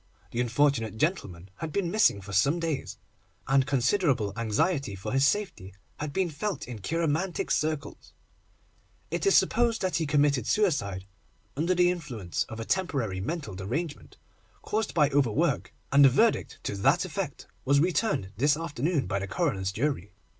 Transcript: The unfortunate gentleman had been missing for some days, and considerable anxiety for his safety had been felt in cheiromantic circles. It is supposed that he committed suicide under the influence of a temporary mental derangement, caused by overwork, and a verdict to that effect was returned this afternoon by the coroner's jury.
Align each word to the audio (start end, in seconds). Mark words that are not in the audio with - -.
The 0.31 0.41
unfortunate 0.41 0.97
gentleman 0.97 1.51
had 1.57 1.71
been 1.71 1.91
missing 1.91 2.21
for 2.21 2.33
some 2.33 2.59
days, 2.59 2.97
and 3.47 3.67
considerable 3.67 4.33
anxiety 4.35 4.95
for 4.95 5.11
his 5.11 5.27
safety 5.27 5.75
had 5.97 6.11
been 6.11 6.31
felt 6.31 6.67
in 6.67 6.79
cheiromantic 6.79 7.51
circles. 7.51 8.11
It 9.11 9.27
is 9.27 9.37
supposed 9.37 9.83
that 9.83 9.97
he 9.97 10.07
committed 10.07 10.47
suicide 10.47 11.05
under 11.55 11.75
the 11.75 11.91
influence 11.91 12.45
of 12.49 12.59
a 12.59 12.65
temporary 12.65 13.19
mental 13.21 13.53
derangement, 13.53 14.17
caused 14.63 14.95
by 14.95 15.11
overwork, 15.11 15.71
and 15.91 16.03
a 16.03 16.09
verdict 16.09 16.57
to 16.63 16.75
that 16.77 17.05
effect 17.05 17.45
was 17.63 17.79
returned 17.79 18.31
this 18.37 18.57
afternoon 18.57 19.05
by 19.05 19.19
the 19.19 19.27
coroner's 19.27 19.71
jury. 19.71 20.13